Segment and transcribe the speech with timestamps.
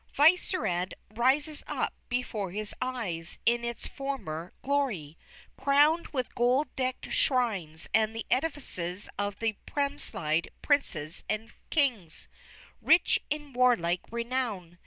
[0.15, 5.15] "Vysehrad rises up before his eyes in its former glory,
[5.57, 12.27] crowned with gold decked shrines and the edifices of the Premslide princes and kings,
[12.81, 14.79] rich in warlike renown.